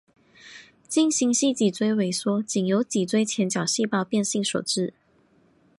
[0.87, 4.95] 进行性脊肌萎缩仅由脊髓前角细胞变性所致。